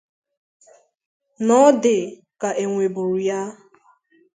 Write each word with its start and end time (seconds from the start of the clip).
na 1.45 1.53
ọ 1.67 1.67
dị 1.83 1.97
ka 2.41 2.49
o 2.63 2.63
nwèbụrụ 2.71 3.17
ya 3.27 3.39